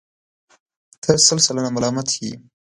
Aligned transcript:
ته 1.01 1.11
سل 1.25 1.39
سلنه 1.45 1.69
ملامت 1.75 2.07
یې. 2.21 2.31